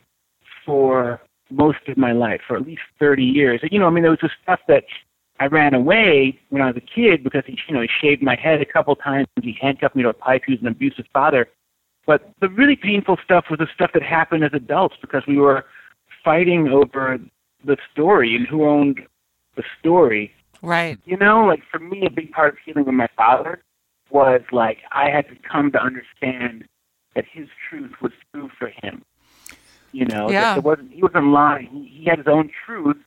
[0.70, 3.60] for most of my life, for at least 30 years.
[3.72, 4.84] You know, I mean, there was just stuff that
[5.40, 8.36] I ran away when I was a kid because he, you know, he shaved my
[8.36, 9.28] head a couple times.
[9.42, 10.44] He handcuffed me to a pipe.
[10.46, 11.48] He was an abusive father.
[12.06, 15.66] But the really painful stuff was the stuff that happened as adults because we were
[16.24, 17.18] fighting over
[17.66, 19.02] the story and who owned
[19.56, 20.32] the story.
[20.62, 21.00] Right.
[21.06, 23.64] You know, like for me, a big part of healing with my father
[24.12, 26.66] was like I had to come to understand
[27.16, 29.04] that his truth was true for him.
[29.92, 30.56] You know, Yeah.
[30.56, 31.68] that wasn't he wasn't lying.
[31.72, 32.98] He, he had his own truth,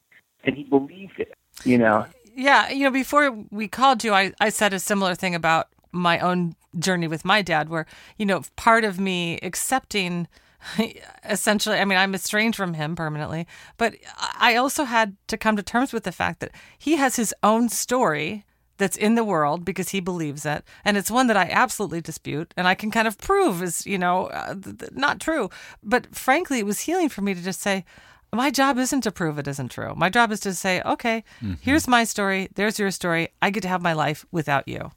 [0.44, 1.34] and he believed it.
[1.64, 5.34] You know, Yeah, you know, before we called you, I, I said a similar thing
[5.34, 10.26] about my own journey with my dad, where, you know, part of me accepting
[11.28, 13.94] essentially, I mean, I'm estranged from him permanently, but
[14.38, 17.68] I also had to come to terms with the fact that he has his own
[17.68, 18.44] story
[18.82, 20.64] that's in the world because he believes it.
[20.84, 23.96] And it's one that I absolutely dispute and I can kind of prove is, you
[23.96, 25.48] know, uh, th- th- not true.
[25.82, 27.84] But frankly, it was healing for me to just say,
[28.34, 29.94] my job isn't to prove it isn't true.
[29.94, 31.22] My job is to say, okay,
[31.60, 32.48] here's my story.
[32.54, 33.28] There's your story.
[33.40, 34.90] I get to have my life without you.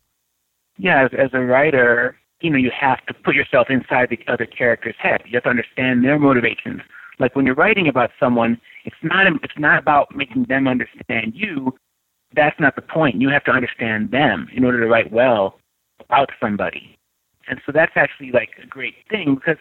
[0.78, 4.46] yeah, as, as a writer, you know, you have to put yourself inside the other
[4.46, 5.22] character's head.
[5.26, 6.82] You have to understand their motivations.
[7.20, 11.74] Like when you're writing about someone, it's not it's not about making them understand you.
[12.36, 13.22] That's not the point.
[13.22, 15.60] You have to understand them in order to write well
[16.00, 16.98] about somebody.
[17.48, 19.58] And so that's actually like a great thing because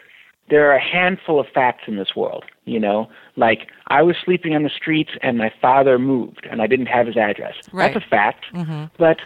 [0.49, 4.55] there are a handful of facts in this world, you know, like I was sleeping
[4.55, 7.55] on the streets and my father moved and I didn't have his address.
[7.71, 7.93] Right.
[7.93, 8.45] That's a fact.
[8.53, 8.85] Mm-hmm.
[8.97, 9.17] But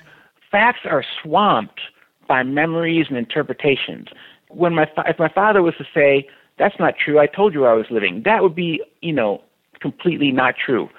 [0.52, 1.82] facts are swamped
[2.28, 4.08] by memories and interpretations.
[4.50, 7.66] when my fa- if my father was to say that's not true, I told you
[7.66, 9.42] I was living, that would be you know
[9.80, 10.90] completely not true.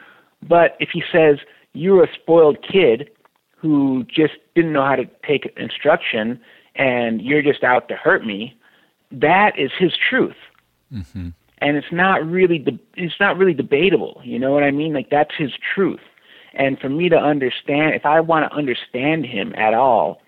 [0.42, 1.38] But if he says
[1.72, 3.10] you're a spoiled kid
[3.56, 6.40] who just didn't know how to take instruction
[6.74, 8.58] and you're just out to hurt me,
[9.12, 10.36] that is his truth.
[10.92, 11.28] Mm-hmm.
[11.58, 14.20] And it's not really de- it's not really debatable.
[14.24, 14.94] You know what I mean?
[14.94, 16.00] Like that's his truth.
[16.54, 20.22] And for me to understand, if I want to understand him at all,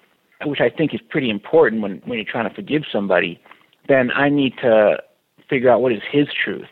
[0.45, 3.41] which I think is pretty important when when you're trying to forgive somebody,
[3.89, 5.03] then I need to
[5.49, 6.69] figure out what is his truth.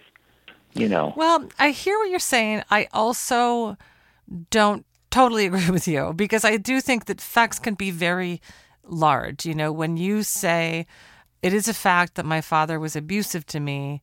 [0.75, 1.15] You know.
[1.17, 2.63] Well, I hear what you're saying.
[2.71, 3.77] I also
[4.51, 8.41] don't totally agree with you because I do think that facts can be very
[8.85, 9.47] large.
[9.47, 10.87] You know, when you say
[11.43, 14.03] it is a fact that my father was abusive to me,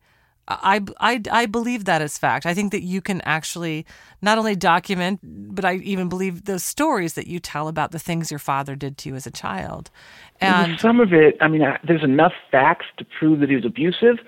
[0.49, 2.45] I, I, I believe that as fact.
[2.45, 3.85] I think that you can actually
[4.21, 8.31] not only document, but I even believe those stories that you tell about the things
[8.31, 9.91] your father did to you as a child.
[10.39, 13.65] And some of it, I mean, uh, there's enough facts to prove that he was
[13.65, 14.19] abusive,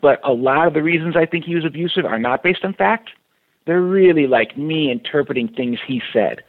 [0.00, 2.72] but a lot of the reasons I think he was abusive are not based on
[2.72, 3.10] fact.
[3.66, 6.42] They're really like me interpreting things he said.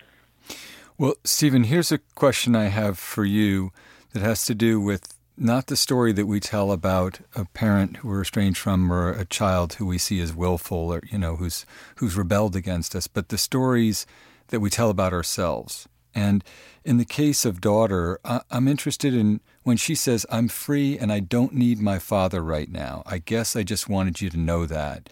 [0.97, 3.71] Well, Stephen, here's a question I have for you
[4.13, 8.07] that has to do with not the story that we tell about a parent who
[8.07, 11.65] we're estranged from or a child who we see as willful or you know who's
[11.97, 14.07] who's rebelled against us, but the stories
[14.47, 15.87] that we tell about ourselves.
[16.15, 16.43] And
[16.83, 21.11] in the case of daughter, I, I'm interested in when she says, "I'm free and
[21.11, 24.65] I don't need my father right now." I guess I just wanted you to know
[24.65, 25.09] that.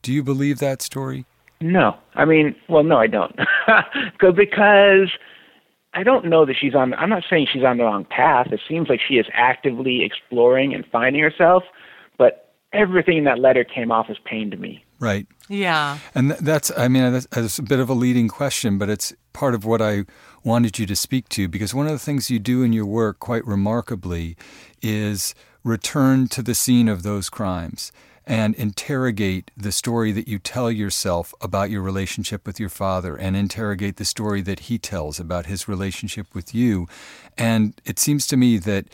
[0.00, 1.26] Do you believe that story?
[1.60, 3.34] No, I mean, well, no, I don't,
[4.36, 5.10] because
[5.94, 6.92] I don't know that she's on.
[6.94, 8.48] I'm not saying she's on the wrong path.
[8.52, 11.64] It seems like she is actively exploring and finding herself,
[12.18, 14.84] but everything in that letter came off as pain to me.
[14.98, 15.26] Right.
[15.48, 19.14] yeah, And that's, I mean, that's, that's a bit of a leading question, but it's
[19.34, 20.04] part of what I
[20.42, 23.18] wanted you to speak to because one of the things you do in your work
[23.18, 24.36] quite remarkably
[24.80, 27.92] is return to the scene of those crimes
[28.26, 33.36] and interrogate the story that you tell yourself about your relationship with your father and
[33.36, 36.88] interrogate the story that he tells about his relationship with you.
[37.38, 38.86] And it seems to me that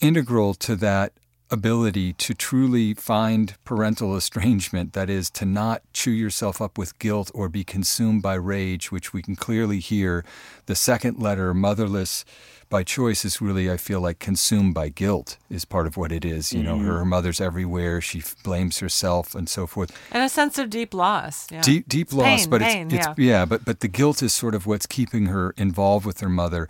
[0.00, 1.12] integral to that
[1.50, 7.30] ability to truly find parental estrangement, that is, to not chew yourself up with guilt
[7.34, 10.24] or be consumed by rage, which we can clearly hear.
[10.66, 12.24] The second letter, motherless
[12.68, 16.24] by choice, is really, I feel like, consumed by guilt, is part of what it
[16.24, 16.52] is.
[16.52, 16.86] You know, mm-hmm.
[16.86, 19.90] her, her mother's everywhere, she f- blames herself and so forth.
[20.12, 21.50] and a sense of deep loss.
[21.50, 21.62] Yeah.
[21.62, 23.14] Deep, deep loss, Pain, but pain, it's, it's yeah.
[23.18, 26.68] yeah, but but the guilt is sort of what's keeping her involved with her mother.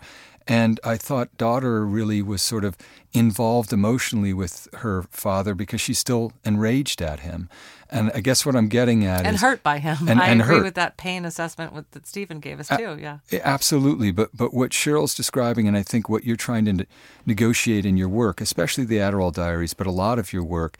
[0.51, 2.75] And I thought daughter really was sort of
[3.13, 7.47] involved emotionally with her father because she's still enraged at him.
[7.89, 10.07] And I guess what I'm getting at is and is hurt by him.
[10.09, 10.63] And- I and agree hurt.
[10.63, 12.97] with that pain assessment with, that Stephen gave us too.
[12.99, 13.19] Yeah.
[13.43, 16.87] Absolutely, but but what Cheryl's describing, and I think what you're trying to ne-
[17.25, 20.77] negotiate in your work, especially the Adderall Diaries, but a lot of your work,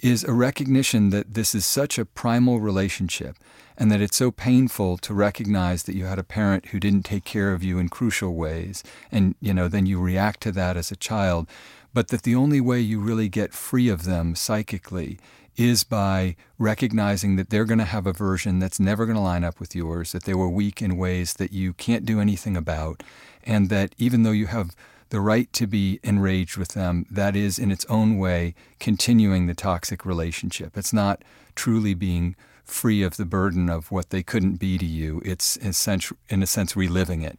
[0.00, 3.36] is a recognition that this is such a primal relationship,
[3.78, 7.24] and that it's so painful to recognize that you had a parent who didn't take
[7.24, 10.90] care of you in crucial ways, and you know then you react to that as
[10.90, 11.48] a child,
[11.94, 15.18] but that the only way you really get free of them psychically
[15.56, 19.42] is by recognizing that they're going to have a version that's never going to line
[19.42, 23.02] up with yours, that they were weak in ways that you can't do anything about,
[23.44, 24.74] and that even though you have
[25.10, 29.54] the right to be enraged with them, that is in its own way continuing the
[29.54, 30.76] toxic relationship.
[30.76, 31.22] It's not
[31.54, 32.36] truly being
[32.70, 35.20] free of the burden of what they couldn't be to you.
[35.24, 37.38] It's in a sense, in a sense reliving it.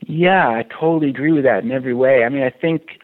[0.00, 2.24] Yeah, I totally agree with that in every way.
[2.24, 2.98] I mean, I think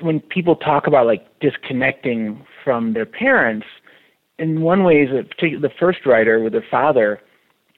[0.00, 3.66] when people talk about like disconnecting from their parents,
[4.38, 7.20] in one way, is the first writer with their father.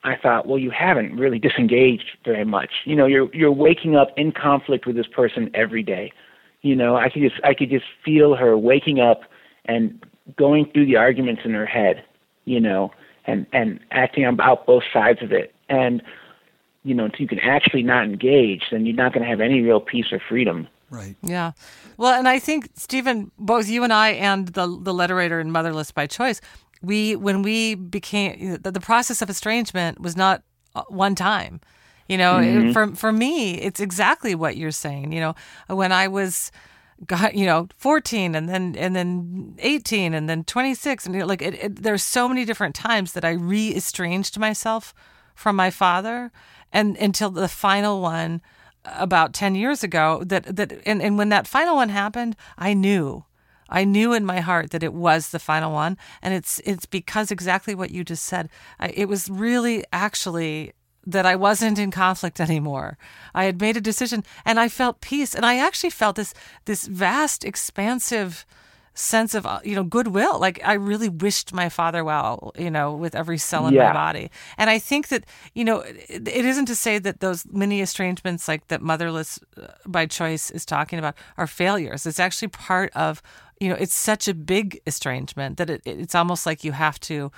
[0.03, 2.71] I thought, well, you haven't really disengaged very much.
[2.85, 6.13] You know, you're you're waking up in conflict with this person every day.
[6.63, 9.23] You know, I could just I could just feel her waking up
[9.65, 10.03] and
[10.37, 12.05] going through the arguments in her head.
[12.45, 12.91] You know,
[13.27, 15.55] and and acting about both sides of it.
[15.69, 16.03] And
[16.83, 19.61] you know, until you can actually not engage, then you're not going to have any
[19.61, 20.67] real peace or freedom.
[20.89, 21.15] Right.
[21.23, 21.53] Yeah.
[21.99, 25.51] Well, and I think Stephen, both you and I, and the the letter writer in
[25.53, 26.41] Motherless by Choice,
[26.83, 30.43] we when we became the, the process of estrangement was not
[30.75, 31.61] uh, one time.
[32.09, 35.13] You know, it- for for me, it's exactly what you're saying.
[35.13, 35.35] You know,
[35.69, 36.51] when I was
[37.07, 41.27] got you know 14 and then and then 18 and then 26 and you know,
[41.27, 44.95] like it, it, there's so many different times that I re-estranged myself
[45.35, 46.31] from my father
[46.73, 48.43] and until the final one
[48.85, 53.25] about 10 years ago that that and, and when that final one happened I knew.
[53.71, 55.97] I knew in my heart that it was the final one.
[56.21, 58.51] And it's it's because exactly what you just said.
[58.81, 60.73] I, it was really actually
[61.07, 62.97] that I wasn't in conflict anymore.
[63.35, 66.35] I had made a decision and I felt peace and I actually felt this
[66.67, 68.45] this vast expansive
[68.95, 72.93] sense of uh, you know goodwill like i really wished my father well you know
[72.93, 73.87] with every cell in Yeah.
[73.87, 77.47] my body and i think that you know it, it isn't to say that those
[77.51, 82.49] many estrangements like that motherless uh, by choice is talking about are failures it's actually
[82.49, 83.23] part of
[83.61, 87.31] you know it's such a big estrangement that it, it's almost like you have to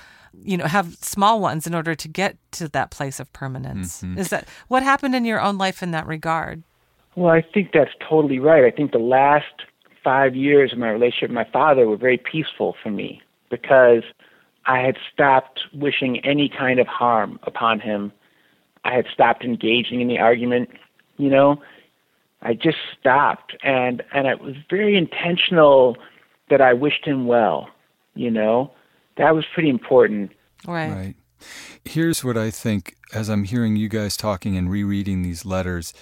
[0.43, 4.19] you know have small ones in order to get to that place of permanence mm-hmm.
[4.19, 6.63] is that what happened in your own life in that regard
[7.15, 8.65] Well, I think that's totally right.
[8.65, 9.67] I think the last
[10.03, 14.03] five years of my relationship with my father were very peaceful for me because
[14.67, 18.13] I had stopped wishing any kind of harm upon him.
[18.85, 20.71] I had stopped engaging in the argument,
[21.19, 21.61] you know.
[22.41, 25.97] I just stopped and and it was very intentional
[26.50, 27.68] that I wished him well,
[28.14, 28.72] you know.
[29.16, 30.33] That was pretty important.
[30.66, 31.16] right, Right.
[31.85, 35.92] Here's what I think as I'm hearing you guys talking and rereading these letters.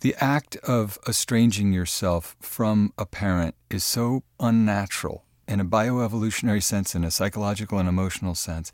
[0.00, 6.94] The act of estranging yourself from a parent is so unnatural in a bioevolutionary sense,
[6.94, 8.70] in a psychological and emotional sense,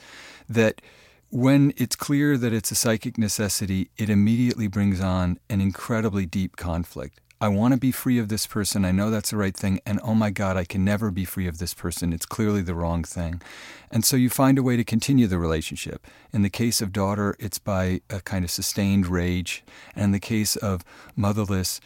[0.48, 0.82] that
[1.30, 6.56] when it's clear that it's a psychic necessity, it immediately brings on an incredibly deep
[6.56, 7.20] conflict.
[7.44, 8.86] I want to be free of this person.
[8.86, 9.78] I know that's the right thing.
[9.84, 12.14] And oh my God, I can never be free of this person.
[12.14, 13.42] It's clearly the wrong thing.
[13.90, 16.06] And so you find a way to continue the relationship.
[16.32, 19.62] In the case of daughter, it's by a kind of sustained rage.
[19.94, 21.82] And in the case of motherless,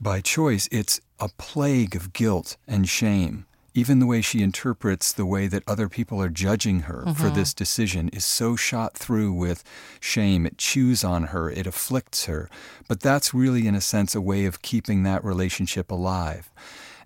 [0.00, 3.46] by choice, it's a plague of guilt and shame.
[3.76, 7.34] Even the way she interprets the way that other people are judging her for mm-hmm.
[7.34, 9.64] this decision is so shot through with
[9.98, 10.46] shame.
[10.46, 12.48] It chews on her, it afflicts her.
[12.88, 16.52] But that's really, in a sense, a way of keeping that relationship alive.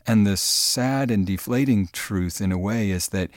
[0.07, 3.31] And the sad and deflating truth, in a way, is that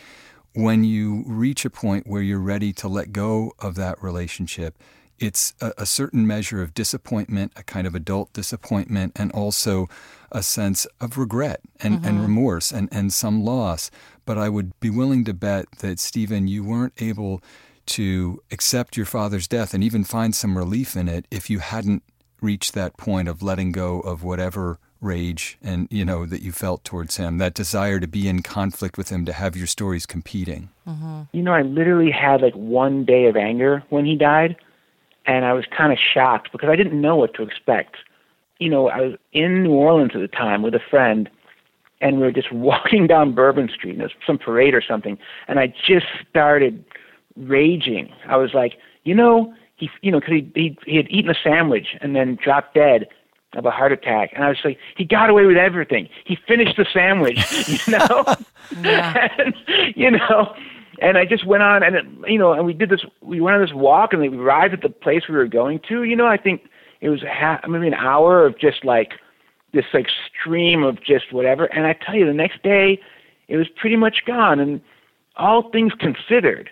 [0.54, 4.78] when you reach a point where you're ready to let go of that relationship,
[5.22, 9.88] it's a, a certain measure of disappointment, a kind of adult disappointment, and also
[10.32, 12.22] a sense of regret and, and mm-hmm.
[12.22, 13.92] remorse and, and some loss.
[14.26, 17.42] But I would be willing to bet that, Stephen, you weren't able
[17.88, 22.04] to accept your father's death and even find some relief in it if you hadn't
[22.42, 26.84] reached that point of letting go of whatever rage and you know that you felt
[26.84, 30.70] towards him that desire to be in conflict with him to have your stories competing.
[30.88, 31.22] Mm-hmm.
[31.32, 34.56] You know, I literally had like one day of anger when he died,
[35.26, 37.98] and I was kind of shocked because I didn't know what to expect.
[38.60, 41.30] You know, I was in New Orleans at the time with a friend,
[42.00, 45.18] and we were just walking down Bourbon Street, and there was some parade or something,
[45.48, 46.84] and I just started
[47.36, 48.12] raging.
[48.28, 51.36] I was like, you know, he, you know, because he, he he had eaten a
[51.44, 53.08] sandwich and then dropped dead
[53.54, 56.08] of a heart attack, and I was like, he got away with everything.
[56.26, 57.40] He finished the sandwich,
[57.88, 58.26] you know,
[58.86, 59.56] and,
[59.96, 60.56] you know.
[61.02, 63.02] And I just went on, and it, you know, and we did this.
[63.22, 66.04] We went on this walk, and we arrived at the place we were going to.
[66.04, 66.62] You know, I think
[67.02, 69.14] it was half, maybe an hour of just like
[69.74, 70.08] this like
[70.40, 71.66] stream of just whatever.
[71.66, 73.02] And I tell you, the next day,
[73.48, 74.60] it was pretty much gone.
[74.60, 74.80] And
[75.38, 76.70] all things considered,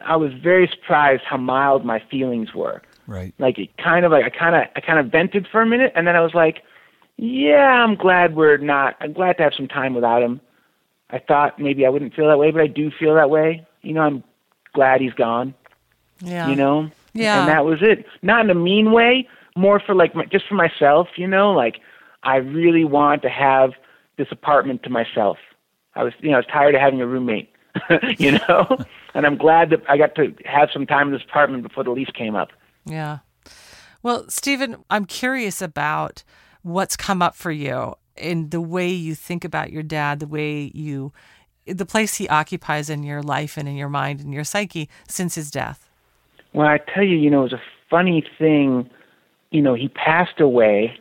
[0.00, 2.80] I was very surprised how mild my feelings were.
[3.08, 5.66] right Like it kind of like I kind of I kind of vented for a
[5.66, 6.62] minute, and then I was like,
[7.16, 8.94] yeah, I'm glad we're not.
[9.00, 10.40] I'm glad to have some time without him.
[11.14, 13.64] I thought maybe I wouldn't feel that way, but I do feel that way.
[13.82, 14.24] You know, I'm
[14.74, 15.54] glad he's gone.
[16.20, 17.40] yeah You know, Yeah.
[17.40, 18.04] and that was it.
[18.22, 21.06] Not in a mean way, more for like my, just for myself.
[21.16, 21.76] You know, like
[22.24, 23.70] I really want to have
[24.18, 25.38] this apartment to myself.
[25.94, 27.50] I was, you know, I was tired of having a roommate.
[28.18, 28.78] you know,
[29.14, 31.90] and I'm glad that I got to have some time in this apartment before the
[31.90, 32.50] lease came up.
[32.86, 33.18] Yeah.
[34.02, 36.24] Well, Stephen, I'm curious about
[36.62, 40.70] what's come up for you in the way you think about your dad, the way
[40.74, 41.12] you,
[41.66, 45.34] the place he occupies in your life and in your mind and your psyche since
[45.34, 45.90] his death.
[46.52, 48.88] Well, I tell you, you know, it was a funny thing.
[49.50, 50.98] You know, he passed away,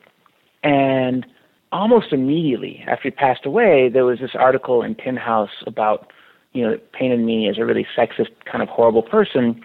[0.64, 1.26] and
[1.72, 6.12] almost immediately after he passed away, there was this article in Tin House about,
[6.54, 9.64] you know, that painted me as a really sexist, kind of horrible person.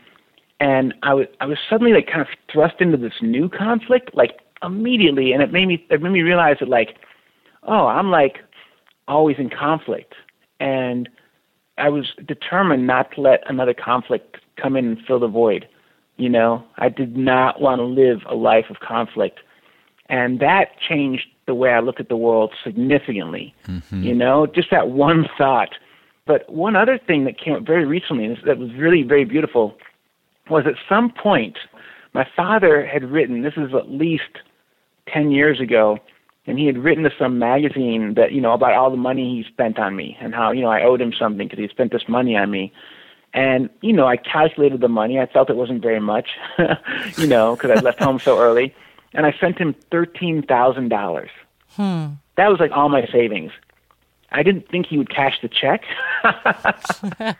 [0.60, 4.40] And I was, I was suddenly like kind of thrust into this new conflict, like
[4.62, 6.96] immediately, and it made me, it made me realize that like,
[7.62, 8.38] oh, I'm like
[9.06, 10.14] always in conflict,
[10.60, 11.08] and
[11.78, 15.68] I was determined not to let another conflict come in and fill the void.
[16.16, 19.40] You know, I did not want to live a life of conflict.
[20.08, 23.54] And that changed the way I look at the world significantly.
[23.66, 24.02] Mm-hmm.
[24.02, 25.70] You know, just that one thought.
[26.26, 29.76] But one other thing that came up very recently that was really very beautiful
[30.50, 31.58] was at some point
[32.14, 34.38] my father had written, this is at least
[35.12, 35.98] 10 years ago,
[36.48, 39.48] and he had written to some magazine that, you know, about all the money he
[39.48, 42.08] spent on me and how, you know, I owed him something because he spent this
[42.08, 42.72] money on me.
[43.34, 45.20] And, you know, I calculated the money.
[45.20, 46.30] I felt it wasn't very much,
[47.18, 48.74] you know, because I left home so early.
[49.14, 51.28] And I sent him $13,000.
[51.76, 52.06] Hmm.
[52.36, 53.52] That was like all my savings.
[54.32, 55.84] I didn't think he would cash the check.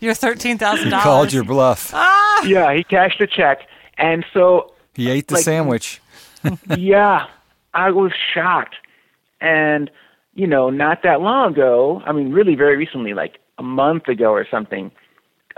[0.00, 1.02] Your thirteen thousand He dollars.
[1.04, 1.90] called your bluff.
[1.94, 2.42] Ah!
[2.46, 3.66] yeah, he cashed the check.
[3.98, 6.00] And so He ate the like- sandwich.
[6.76, 7.26] yeah,
[7.76, 8.76] I was shocked.
[9.40, 9.90] And,
[10.34, 14.30] you know, not that long ago, I mean, really very recently, like a month ago
[14.30, 14.90] or something,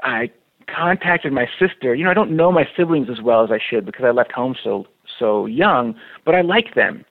[0.03, 0.31] I
[0.67, 1.95] contacted my sister.
[1.95, 4.33] You know, I don't know my siblings as well as I should because I left
[4.33, 4.87] home so
[5.19, 5.95] so young,
[6.25, 7.05] but I like them.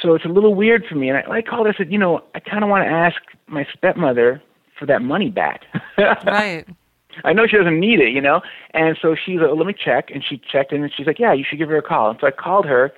[0.00, 1.10] So it's a little weird for me.
[1.10, 1.72] And I, I called her.
[1.72, 4.42] I said, you know, I kind of want to ask my stepmother
[4.78, 5.62] for that money back.
[5.98, 6.66] Right.
[7.24, 8.40] I know she doesn't need it, you know.
[8.72, 10.10] And so she's like, let me check.
[10.10, 12.08] And she checked in, and she's like, yeah, you should give her a call.
[12.08, 12.90] And so I called her,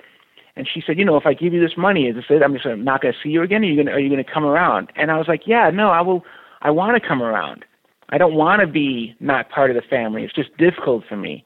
[0.55, 2.41] and she said, you know, if I give you this money, is this it?
[2.41, 3.63] I'm just uh, not going to see you again.
[3.63, 4.91] Are you going to Are you going to come around?
[4.95, 6.23] And I was like, yeah, no, I will.
[6.61, 7.65] I want to come around.
[8.09, 10.23] I don't want to be not part of the family.
[10.23, 11.43] It's just difficult for me.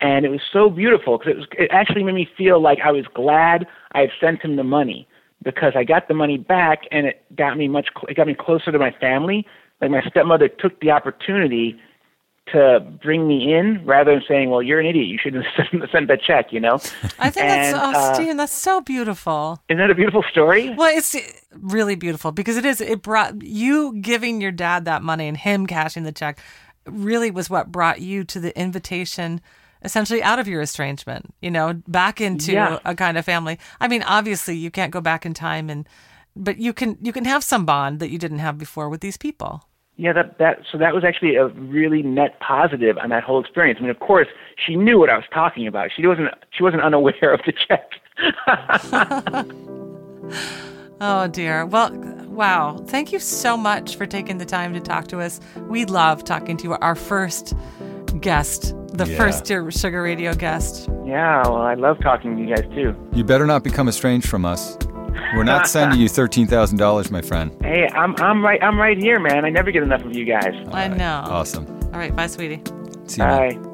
[0.00, 1.46] And it was so beautiful because it was.
[1.58, 5.08] It actually made me feel like I was glad I had sent him the money
[5.42, 7.88] because I got the money back, and it got me much.
[8.08, 9.46] It got me closer to my family.
[9.80, 11.78] Like my stepmother took the opportunity
[12.52, 15.06] to bring me in rather than saying, "Well, you're an idiot.
[15.06, 16.74] You shouldn't have sent, sent that check." You know.
[17.18, 19.60] I think And, that's oh, uh, that's so beautiful.
[19.68, 20.70] Isn't that a beautiful story?
[20.70, 21.16] Well, it's
[21.52, 22.80] really beautiful because it is.
[22.80, 26.38] It brought you giving your dad that money and him cashing the check.
[26.86, 29.40] Really was what brought you to the invitation,
[29.82, 31.34] essentially out of your estrangement.
[31.40, 32.78] You know, back into Yeah.
[32.84, 33.58] a kind of family.
[33.80, 35.88] I mean, obviously you can't go back in time, and
[36.36, 39.16] but you can you can have some bond that you didn't have before with these
[39.16, 39.64] people.
[39.96, 43.78] Yeah, that that so that was actually a really net positive on that whole experience.
[43.78, 44.26] I mean, of course,
[44.56, 45.90] she knew what I was talking about.
[45.94, 47.90] She wasn't she wasn't unaware of the check.
[51.00, 51.66] Oh dear.
[51.66, 51.90] Well,
[52.28, 52.78] wow.
[52.86, 55.40] Thank you so much for taking the time to talk to us.
[55.68, 57.52] We love talking to our first
[58.20, 59.16] guest, the Yeah.
[59.16, 60.88] first Dear Sugar Radio guest.
[61.04, 62.94] yeah, well, I love talking to you guys too.
[63.12, 64.78] You better not become estranged from us.
[65.34, 67.50] We're not sending you thirteen thousand dollars, my friend.
[67.62, 69.44] Hey, I'm I'm right I'm right here, man.
[69.44, 70.54] I never get enough of you guys.
[70.72, 71.22] I know.
[71.26, 71.66] Awesome.
[71.92, 72.14] All right.
[72.14, 72.62] Bye, sweetie.
[73.06, 73.28] See you.
[73.28, 73.73] man.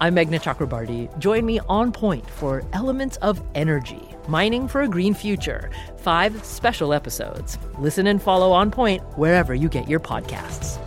[0.00, 1.18] I'm Meghna Chakrabarty.
[1.18, 5.70] Join me on point for Elements of Energy Mining for a Green Future.
[5.98, 7.58] Five special episodes.
[7.78, 10.78] Listen and follow On Point wherever you get your podcasts.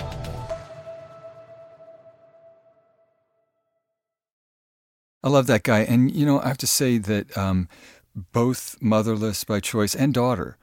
[5.23, 5.79] I love that guy.
[5.79, 7.67] And, you know, I have to say that um,
[8.15, 10.57] both motherless by choice and daughter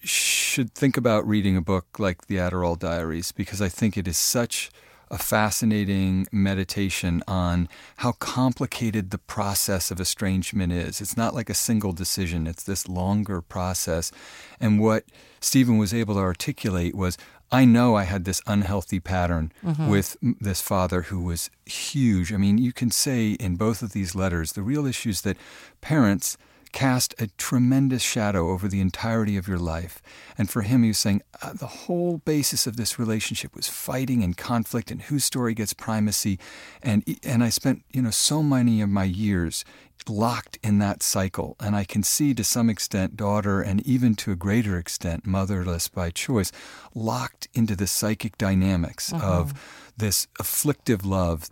[0.00, 4.16] should think about reading a book like The Adderall Diaries because I think it is
[4.16, 4.70] such
[5.12, 11.02] a fascinating meditation on how complicated the process of estrangement is.
[11.02, 14.10] It's not like a single decision, it's this longer process.
[14.58, 15.04] And what
[15.38, 17.18] Stephen was able to articulate was
[17.52, 19.86] I know I had this unhealthy pattern mm-hmm.
[19.86, 22.32] with this father who was huge.
[22.32, 25.36] I mean, you can say in both of these letters the real issues that
[25.82, 26.38] parents
[26.72, 30.02] cast a tremendous shadow over the entirety of your life.
[30.36, 34.22] And for him, he was saying uh, the whole basis of this relationship was fighting
[34.22, 36.38] and conflict and whose story gets primacy.
[36.82, 39.64] And, and I spent, you know, so many of my years
[40.08, 41.56] locked in that cycle.
[41.60, 45.88] And I can see to some extent daughter and even to a greater extent motherless
[45.88, 46.50] by choice
[46.94, 49.52] locked into the psychic dynamics of
[49.96, 51.48] this afflictive love.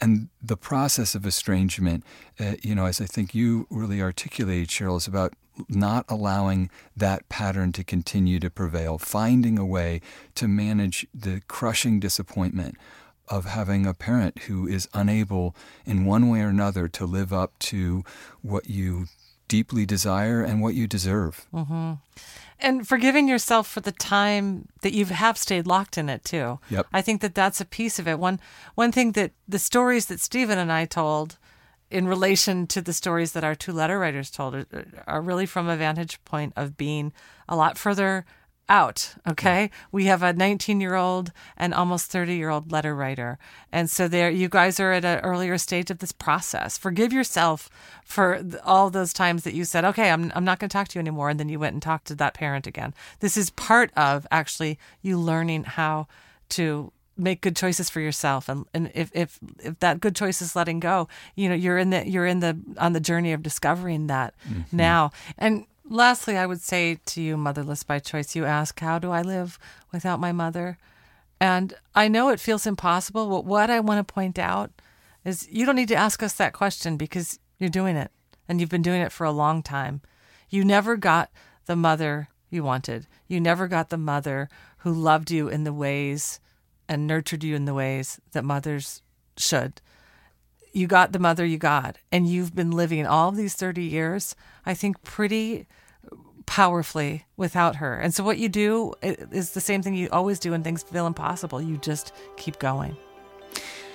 [0.00, 2.04] And the process of estrangement,
[2.38, 5.34] uh, you know, as I think you really articulated, Cheryl, is about
[5.68, 10.00] not allowing that pattern to continue to prevail, finding a way
[10.34, 12.76] to manage the crushing disappointment
[13.28, 15.54] of having a parent who is unable,
[15.86, 18.04] in one way or another, to live up to
[18.42, 19.06] what you
[19.48, 21.46] deeply desire and what you deserve.
[21.52, 21.92] Mm-hmm.
[22.60, 26.58] and forgiving yourself for the time that you have stayed locked in it too.
[26.70, 26.86] Yep.
[26.92, 28.18] I think that that's a piece of it.
[28.18, 28.40] One
[28.74, 31.38] one thing that the stories that Stephen and I told
[31.90, 34.66] in relation to the stories that our two letter writers told are,
[35.06, 37.12] are really from a vantage point of being
[37.48, 38.24] a lot further
[38.68, 39.14] out.
[39.26, 43.38] Okay, we have a 19 year old and almost 30 year old letter writer,
[43.70, 46.78] and so there you guys are at an earlier stage of this process.
[46.78, 47.68] Forgive yourself
[48.04, 50.98] for all those times that you said, "Okay, I'm I'm not going to talk to
[50.98, 52.94] you anymore," and then you went and talked to that parent again.
[53.20, 56.06] This is part of actually you learning how
[56.50, 60.56] to make good choices for yourself and, and if, if if that good choice is
[60.56, 61.06] letting go
[61.36, 64.76] you know you're in the you're in the on the journey of discovering that Mm-hmm.
[64.76, 69.10] now and lastly i would say to you motherless by choice you ask how do
[69.10, 69.58] i live
[69.92, 70.78] without my mother?
[71.40, 74.70] And i know it feels impossible but what i want to point out
[75.24, 78.10] is you don't need to ask us that question because you're doing it
[78.48, 80.02] and you've been doing it for a long time.
[80.50, 81.30] You never got
[81.66, 83.06] the mother you wanted.
[83.26, 86.40] You never got the mother who loved you in the ways
[86.88, 89.02] and nurtured you in the ways that mothers
[89.36, 89.80] should.
[90.74, 94.34] You got the mother you got, and you've been living all these 30 years,
[94.66, 95.66] I think, pretty
[96.46, 97.94] powerfully without her.
[97.96, 101.06] And so, what you do is the same thing you always do when things feel
[101.06, 101.62] impossible.
[101.62, 102.96] You just keep going.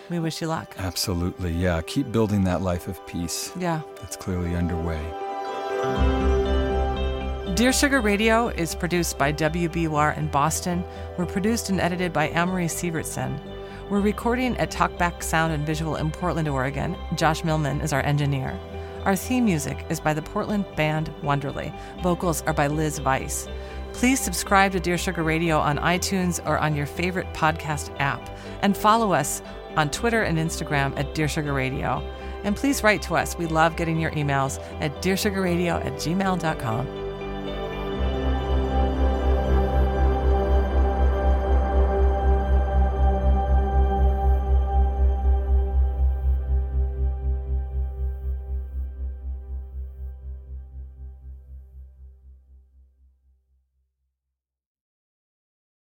[0.09, 0.73] We wish you luck.
[0.77, 1.51] Absolutely.
[1.51, 1.81] Yeah.
[1.85, 3.51] Keep building that life of peace.
[3.59, 3.81] Yeah.
[3.99, 4.99] That's clearly underway.
[7.55, 10.83] Dear Sugar Radio is produced by WBUR in Boston.
[11.17, 13.37] We're produced and edited by Amory Sievertson.
[13.89, 16.95] We're recording at Talkback Sound and Visual in Portland, Oregon.
[17.15, 18.55] Josh Millman is our engineer.
[19.03, 21.73] Our theme music is by the Portland band Wonderly.
[22.03, 23.47] Vocals are by Liz Weiss.
[23.93, 28.29] Please subscribe to Dear Sugar Radio on iTunes or on your favorite podcast app.
[28.61, 29.41] And follow us
[29.75, 32.07] on Twitter and Instagram at Dear Sugar Radio.
[32.43, 33.39] And please write to us.
[33.39, 37.08] We love getting your emails at dearsugarradio at gmail.com.